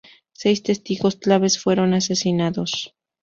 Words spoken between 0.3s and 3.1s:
Seis testigos claves fueron asesinados.